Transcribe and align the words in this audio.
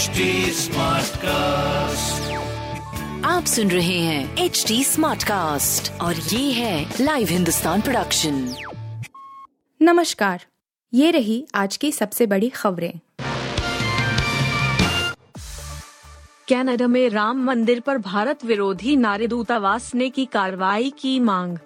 HD 0.00 0.08
cast 1.16 2.32
आप 3.26 3.44
सुन 3.44 3.70
रहे 3.70 3.98
हैं 3.98 4.36
एच 4.36 4.64
डी 4.68 4.84
स्मार्ट 4.84 5.24
कास्ट 5.24 6.00
और 6.00 6.16
ये 6.16 6.52
है 6.52 6.94
लाइव 7.00 7.28
हिंदुस्तान 7.28 7.80
प्रोडक्शन 7.80 8.54
नमस्कार 9.82 10.44
ये 10.94 11.10
रही 11.10 11.46
आज 11.54 11.76
की 11.76 11.92
सबसे 11.92 12.26
बड़ी 12.26 12.48
खबरें। 12.48 12.92
कनाडा 16.48 16.86
में 16.86 17.10
राम 17.10 17.44
मंदिर 17.44 17.80
पर 17.80 17.98
भारत 17.98 18.44
विरोधी 18.44 18.96
नारे 18.96 19.26
दूतावास 19.26 19.94
ने 19.94 20.10
की 20.10 20.24
कार्रवाई 20.24 20.92
की 20.98 21.20
मांग। 21.20 21.58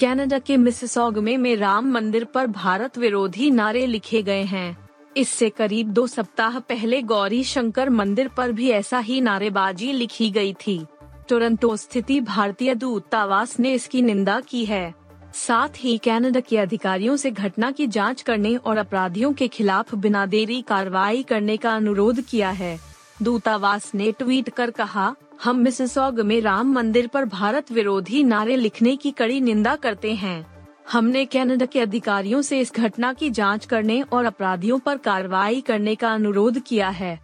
कनाडा 0.00 0.38
के 0.38 0.56
मिसिसॉग 0.56 1.18
में, 1.18 1.38
में 1.38 1.56
राम 1.56 1.92
मंदिर 1.92 2.24
पर 2.24 2.46
भारत 2.46 2.98
विरोधी 2.98 3.50
नारे 3.50 3.86
लिखे 3.86 4.22
गए 4.22 4.42
हैं। 4.42 4.79
इससे 5.16 5.50
करीब 5.50 5.88
दो 5.88 6.06
सप्ताह 6.06 6.58
पहले 6.58 7.02
गौरी 7.02 7.44
शंकर 7.44 7.90
मंदिर 7.90 8.28
पर 8.28 8.52
भी 8.52 8.70
ऐसा 8.70 8.98
ही 8.98 9.20
नारेबाजी 9.20 9.92
लिखी 9.92 10.30
गई 10.30 10.52
थी। 10.52 10.86
टोरंटो 11.28 11.76
स्थिति 11.76 12.20
भारतीय 12.20 12.74
दूतावास 12.74 13.60
ने 13.60 13.72
इसकी 13.72 14.02
निंदा 14.02 14.40
की 14.40 14.64
है। 14.64 14.94
साथ 15.34 15.68
ही 15.76 15.98
कनाडा 15.98 16.40
के 16.40 16.58
अधिकारियों 16.58 17.16
से 17.16 17.30
घटना 17.30 17.70
की 17.70 17.86
जाँच 17.86 18.22
करने 18.22 18.56
और 18.56 18.76
अपराधियों 18.76 19.32
के 19.32 19.48
खिलाफ 19.48 19.94
बिना 19.94 20.26
देरी 20.26 20.62
कार्रवाई 20.62 21.22
करने 21.22 21.56
का 21.56 21.76
अनुरोध 21.76 22.20
किया 22.20 22.50
है। 22.50 22.80
दूतावास 23.22 23.94
ने 23.94 24.12
ट्वीट 24.12 24.48
कर 24.48 24.70
कहा, 24.70 25.14
हम 25.44 25.56
मिसिसॉग 25.56 26.20
में 26.20 26.40
राम 26.40 26.72
मंदिर 26.72 27.06
पर 27.06 27.24
भारत 27.24 27.72
विरोधी 27.72 28.24
नारे 28.24 28.56
लिखने 28.56 28.96
की 28.96 29.10
कड़ी 29.10 29.40
निंदा 29.40 29.76
करते 29.76 30.14
हैं। 30.14 30.59
हमने 30.92 31.24
कनाडा 31.24 31.66
के 31.66 31.80
अधिकारियों 31.80 32.42
से 32.42 32.60
इस 32.60 32.72
घटना 32.74 33.12
की 33.12 33.30
जाँच 33.30 33.66
करने 33.66 34.02
और 34.02 34.24
अपराधियों 34.24 34.78
पर 34.78 34.96
कार्रवाई 34.96 35.60
करने 35.60 35.94
का 35.94 36.12
अनुरोध 36.12 36.58
किया 36.58 36.88
है। 36.88 37.20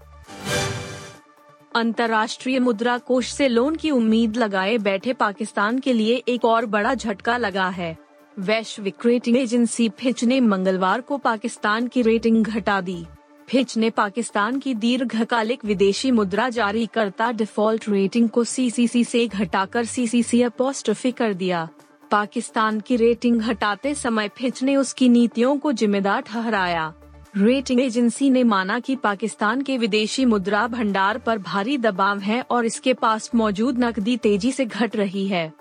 अंतर्राष्ट्रीय 1.77 2.59
मुद्रा 2.59 2.99
कोष 2.99 3.33
से 3.33 3.49
लोन 3.49 3.77
की 3.77 3.91
उम्मीद 3.91 4.37
लगाए 4.37 4.79
बैठे 4.79 5.13
पाकिस्तान 5.13 5.79
के 5.79 5.93
लिए 5.93 6.23
एक 6.29 6.45
और 6.45 6.67
बड़ा 6.67 6.95
झटका 6.95 7.37
लगा 7.37 7.69
है। 7.69 7.97
वैश्विक 8.39 9.07
रेटिंग 9.07 9.37
एजेंसी 9.37 9.89
फिच 9.89 10.25
ने 10.25 10.41
मंगलवार 10.41 11.01
को 11.01 11.19
पाकिस्तान 11.19 11.87
की 11.87 12.03
रेटिंग 12.03 12.45
घटा 12.45 12.81
दी। 12.81 13.07
फिच 13.49 13.77
ने 13.77 13.91
पाकिस्तान 13.91 14.59
की 14.59 14.75
दीर्घकालिक 14.75 15.65
विदेशी 15.65 16.11
मुद्रा 16.11 16.49
जारी 16.49 16.87
करता 16.87 17.33
डिफ़ॉल्ट 17.33 17.89
रेटिंग 17.89 18.29
को 18.29 18.45
सीसीसी 18.45 19.05
से 19.05 19.27
घटाकर 19.27 19.85
सीसीसी 19.85 20.43
अपोस्ट्रफी 20.43 21.13
कर 21.13 21.35
दिया। 21.35 21.69
पाकिस्तान 22.11 22.81
की 22.81 22.97
रेटिंग 22.97 23.43
हटाते 23.43 23.95
समय 23.95 24.29
फिच 24.29 24.63
ने 24.63 24.77
उसकी 24.77 25.09
नीतियों 25.09 25.59
को 25.59 25.73
जिम्मेदार 25.73 26.21
ठहराया। 26.21 26.95
रेटिंग 27.37 27.81
एजेंसी 27.81 28.31
ने 28.31 28.45
माना 28.45 28.79
कि 28.79 28.97
पाकिस्तान 28.97 29.63
के 29.63 29.79
विदेशी 29.79 30.25
मुद्रा 30.25 30.67
भंडार 30.67 31.19
पर 31.19 31.39
भारी 31.39 31.79
दबाव 31.79 32.19
है 32.19 32.45
और 32.51 32.65
इसके 32.65 32.95
पास 32.95 33.31
मौजूद 33.35 33.79
नकदी 33.79 34.17
तेज़ी 34.17 34.53
से 34.53 34.65
घट 34.65 34.97
रही 34.97 35.29
है। 35.29 35.53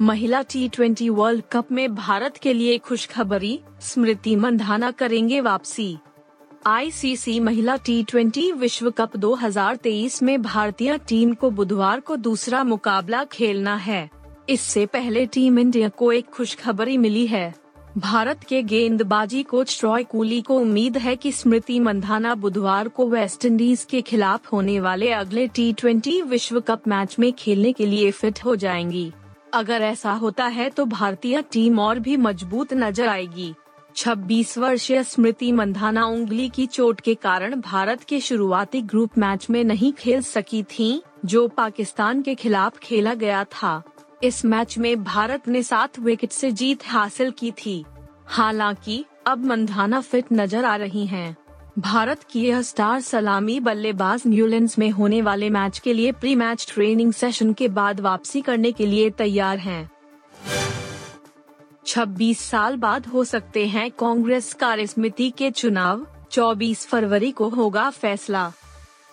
महिला 0.00 0.42
टी 0.42 0.68
ट्वेंटी 0.68 1.08
वर्ल्ड 1.08 1.42
कप 1.52 1.72
में 1.72 1.94
भारत 1.94 2.36
के 2.36 2.52
लिए 2.52 2.78
खुशखबरी, 2.78 3.60
स्मृति 3.80 4.36
मंधाना 4.36 4.90
करेंगे 4.90 5.40
वापसी। 5.40 5.98
आईसीसी 6.66 7.40
महिला 7.40 7.76
टी 7.76 8.02
ट्वेंटी 8.02 8.52
विश्व 8.52 8.90
कप 8.90 9.16
2023 9.16 10.22
में 10.22 10.42
भारतीय 10.42 10.98
टीम 10.98 11.34
को 11.34 11.50
बुधवार 11.50 12.00
को 12.00 12.16
दूसरा 12.16 12.64
मुकाबला 12.64 13.24
खेलना 13.24 13.74
है। 13.74 14.17
इससे 14.48 14.84
पहले 14.86 15.24
टीम 15.26 15.58
इंडिया 15.58 15.88
को 15.88 16.12
एक 16.12 16.26
खुशखबरी 16.26 16.96
मिली 16.98 17.26
है। 17.26 17.54
भारत 17.98 18.44
के 18.44 18.62
गेंदबाजी 18.62 19.42
कोच 19.42 19.80
रॉय 19.84 20.04
कूली 20.04 20.40
को 20.40 20.58
उम्मीद 20.58 20.96
है 20.96 21.14
कि 21.16 21.32
स्मृति 21.32 21.78
मंधाना 21.80 22.34
बुधवार 22.34 22.88
को 22.88 23.06
वेस्टइंडीज 23.08 23.84
के 23.84 24.00
खिलाफ 24.00 24.52
होने 24.52 24.78
वाले 24.80 25.10
अगले 25.10 25.46
टी 25.46 25.72
ट्वेंटी 25.72 26.20
विश्व 26.22 26.60
कप 26.60 26.88
मैच 26.88 27.16
में 27.18 27.32
खेलने 27.32 27.72
के 27.72 27.86
लिए 27.86 28.10
फिट 28.10 28.44
हो 28.44 28.56
जाएँगी। 28.56 29.12
अगर 29.54 29.82
ऐसा 29.82 30.12
होता 30.12 30.46
है 30.46 30.68
तो 30.70 30.84
भारतीय 30.84 31.42
टीम 31.52 31.78
और 31.78 31.98
भी 31.98 32.16
मज़बूत 32.16 32.74
नज़र 32.74 33.08
आएगी। 33.08 33.52
26 33.96 34.56
वर्षीय 34.58 35.02
स्मृति 35.02 35.52
मंधाना 35.52 36.06
उंगली 36.06 36.48
की 36.48 36.66
चोट 36.66 37.00
के 37.00 37.14
कारण 37.14 37.60
भारत 37.60 38.02
के 38.02 38.20
शुरुआती 38.20 38.82
ग्रुप 38.82 39.18
मैच 39.18 39.46
में 39.50 39.62
नहीं 39.64 39.92
खेल 39.92 40.22
सकी 40.22 40.62
थी, 40.62 41.02
जो 41.24 41.46
पाकिस्तान 41.48 42.22
के 42.22 42.34
खिलाफ 42.34 42.78
खेला 42.78 43.14
गया 43.14 43.44
था। 43.44 43.82
इस 44.22 44.44
मैच 44.44 44.76
में 44.78 45.04
भारत 45.04 45.48
ने 45.48 45.62
सात 45.62 45.98
विकेट 45.98 46.32
से 46.32 46.50
जीत 46.52 46.86
हासिल 46.86 47.30
की 47.30 47.50
थी 47.50 47.84
हालाँकि, 48.26 49.04
अब 49.26 49.44
मंधाना 49.44 50.00
फिट 50.00 50.24
नज़र 50.32 50.64
आ 50.64 50.74
रही 50.76 51.06
हैं। 51.06 51.36
भारत 51.78 52.22
की 52.22 52.42
यह 52.46 52.62
स्टार 52.62 53.00
सलामी 53.00 53.58
बल्लेबाज 53.60 54.22
न्यूलैंड 54.26 54.70
में 54.78 54.90
होने 54.90 55.22
वाले 55.22 55.50
मैच 55.50 55.78
के 55.78 55.92
लिए 55.92 56.12
प्री 56.12 56.34
मैच 56.34 56.66
ट्रेनिंग 56.70 57.12
सेशन 57.12 57.52
के 57.52 57.68
बाद 57.68 58.00
वापसी 58.00 58.40
करने 58.40 58.72
के 58.72 58.86
लिए 58.86 59.10
तैयार 59.10 59.58
हैं। 59.58 59.90
26 61.86 62.38
साल 62.38 62.76
बाद 62.76 63.06
हो 63.06 63.24
सकते 63.24 63.66
हैं 63.66 63.90
कांग्रेस 63.90 64.52
कार्यसमिति 64.54 65.30
के 65.30 65.50
चुनाव 65.50 66.06
24 66.30 66.86
फरवरी 66.86 67.30
को 67.30 67.48
होगा 67.48 67.90
फैसला 67.90 68.52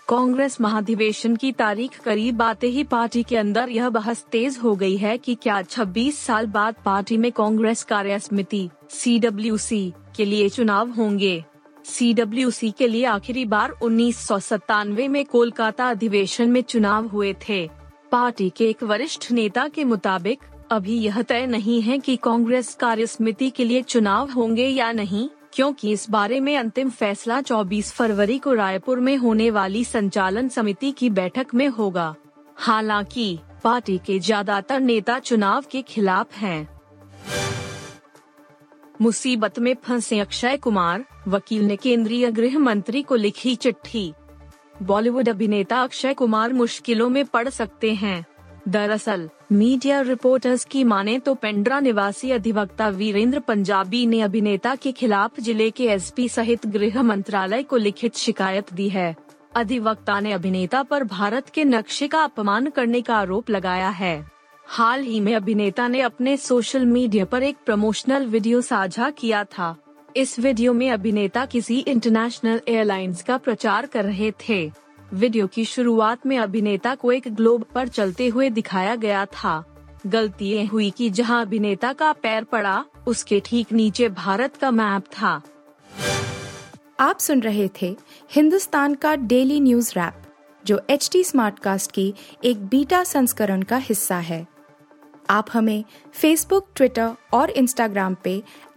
कांग्रेस 0.07 0.59
महाधिवेशन 0.61 1.35
की 1.35 1.51
तारीख 1.51 1.99
करीब 1.99 2.41
आते 2.41 2.67
ही 2.67 2.83
पार्टी 2.83 3.21
के 3.23 3.37
अंदर 3.37 3.69
यह 3.69 3.89
बहस 3.89 4.23
तेज 4.31 4.57
हो 4.63 4.75
गई 4.75 4.97
है 4.97 5.17
कि 5.17 5.35
क्या 5.35 5.61
26 5.61 6.11
साल 6.11 6.45
बाद 6.47 6.75
पार्टी 6.85 7.17
में 7.17 7.31
कांग्रेस 7.31 7.83
कार्य 7.83 8.19
समिति 8.19 8.69
सी 8.89 9.93
के 10.17 10.25
लिए 10.25 10.49
चुनाव 10.49 10.89
होंगे? 10.89 11.43
सी 11.85 12.71
के 12.71 12.87
लिए 12.87 13.05
आखिरी 13.05 13.45
बार 13.45 13.69
उन्नीस 13.83 14.17
सौ 14.17 14.39
सतानवे 14.39 15.07
में 15.07 15.25
कोलकाता 15.25 15.89
अधिवेशन 15.89 16.51
में 16.51 16.61
चुनाव 16.61 17.07
हुए 17.07 17.33
थे। 17.49 17.67
पार्टी 18.11 18.49
के 18.49 18.69
एक 18.69 18.83
वरिष्ठ 18.83 19.31
नेता 19.31 19.67
के 19.67 19.83
मुताबिक, 19.83 20.39
अभी 20.71 20.97
यह 20.97 21.21
तय 21.21 21.45
नहीं 21.45 21.81
है 21.81 21.97
कि 21.97 22.15
कांग्रेस 22.15 22.73
कार्य 22.75 23.07
समिति 23.07 23.49
के 23.49 23.65
लिए 23.65 23.81
चुनाव 23.81 24.31
होंगे 24.31 24.67
या 24.67 24.91
नहीं। 24.91 25.29
क्योंकि 25.55 25.91
इस 25.91 26.09
बारे 26.09 26.39
में 26.39 26.57
अंतिम 26.57 26.89
फैसला 26.89 27.41
24 27.41 27.91
फरवरी 27.91 28.39
को 28.39 28.53
रायपुर 28.53 28.99
में 28.99 29.17
होने 29.17 29.49
वाली 29.49 29.83
संचालन 29.83 30.49
समिति 30.49 30.91
की 30.91 31.09
बैठक 31.09 31.53
में 31.53 31.67
होगा। 31.67 32.15
हालाँकि, 32.55 33.39
पार्टी 33.63 33.97
के 33.97 34.19
ज़्यादातर 34.19 34.79
नेता 34.79 35.19
चुनाव 35.19 35.63
के 35.71 35.81
खिलाफ 35.81 36.33
हैं। 36.33 36.79
मुसीबत 39.01 39.59
में 39.59 39.75
फंसे 39.83 40.19
अक्षय 40.19 40.57
कुमार, 40.57 41.05
वकील 41.27 41.63
ने 41.63 41.75
केंद्रीय 41.75 42.31
गृह 42.31 42.59
मंत्री 42.59 43.01
को 43.01 43.15
लिखी 43.15 43.55
चिट्ठी। 43.55 44.13
बॉलीवुड 44.81 45.29
अभिनेता 45.29 45.81
अक्षय 45.83 46.13
कुमार 46.13 46.53
मुश्किलों 46.53 47.09
में 47.09 47.25
पड़ 47.25 47.49
सकते 47.49 47.93
हैं। 47.93 48.25
दरअसल, 48.67 49.29
मीडिया 49.51 50.01
रिपोर्टर्स 50.01 50.65
की 50.65 50.83
माने 50.83 51.19
तो 51.19 51.33
पेंड्रा 51.35 51.79
निवासी 51.79 52.31
अधिवक्ता 52.31 52.87
वीरेंद्र 52.89 53.39
पंजाबी 53.39 54.05
ने 54.05 54.21
अभिनेता 54.21 54.75
के 54.75 54.91
खिलाफ 54.91 55.39
ज़िले 55.39 55.69
के 55.71 55.85
एसपी 55.85 56.29
सहित 56.29 56.65
गृह 56.67 57.01
मंत्रालय 57.03 57.63
को 57.63 57.77
लिखित 57.77 58.15
शिकायत 58.15 58.73
दी 58.73 58.89
है। 58.89 59.15
अधिवक्ता 59.55 60.19
ने 60.19 60.31
अभिनेता 60.31 60.83
पर 60.83 61.03
भारत 61.03 61.49
के 61.49 61.63
नक्शे 61.63 62.07
का 62.07 62.23
अपमान 62.23 62.69
करने 62.69 63.01
का 63.01 63.15
आरोप 63.15 63.49
लगाया 63.49 63.89
है। 63.89 64.31
हाल 64.67 65.01
ही 65.01 65.19
में 65.19 65.35
अभिनेता 65.35 65.87
ने 65.87 66.01
अपने 66.01 66.37
सोशल 66.37 66.85
मीडिया 66.85 67.25
पर 67.25 67.43
एक 67.43 67.57
प्रमोशनल 67.65 68.25
वीडियो 68.25 68.61
साझा 68.61 69.09
किया 69.09 69.43
था। 69.43 69.75
इस 70.15 70.39
वीडियो 70.39 70.73
में 70.73 70.91
अभिनेता 70.91 71.45
किसी 71.45 71.79
इंटरनेशनल 71.79 72.61
एयरलाइंस 72.67 73.23
का 73.23 73.37
प्रचार 73.37 73.85
कर 73.85 74.05
रहे 74.05 74.31
थे। 74.49 74.84
वीडियो 75.13 75.47
की 75.47 75.65
शुरुआत 75.65 76.25
में 76.25 76.37
अभिनेता 76.37 76.95
को 76.95 77.11
एक 77.11 77.27
ग्लोब 77.35 77.63
पर 77.63 77.87
चलते 77.87 78.27
हुए 78.27 78.49
दिखाया 78.49 78.95
गया 78.95 79.25
था। 79.25 79.63
गलती 80.07 80.45
ये 80.45 80.63
हुई 80.65 80.89
कि 80.89 81.09
जहाँ 81.09 81.41
अभिनेता 81.41 81.93
का 81.93 82.11
पैर 82.13 82.43
पड़ा, 82.43 82.85
उसके 83.07 83.41
ठीक 83.45 83.73
नीचे 83.73 84.09
भारत 84.09 84.55
का 84.55 84.71
मैप 84.71 85.03
था। 85.05 85.41
आप 86.99 87.19
सुन 87.19 87.39
रहे 87.39 87.69
थे 87.81 87.95
हिंदुस्तान 88.31 88.95
का 88.95 89.15
डेली 89.15 89.59
न्यूज़ 89.59 89.91
रैप, 89.91 90.21
जो 90.65 90.81
एच 90.89 91.09
टी 91.11 91.23
स्मार्ट 91.23 91.59
कास्ट 91.59 91.91
की 91.91 92.13
एक 92.43 92.65
बीटा 92.65 93.03
संस्करण 93.03 93.61
का 93.61 93.77
हिस्सा 93.77 94.17
है। 94.17 94.45
आप 95.29 95.47
हमें 95.53 95.83
फेसबुक 96.13 96.67
ट्विटर 96.75 97.11
और 97.33 97.49
इंस्टाग्राम 97.49 98.15
पे 98.23 98.43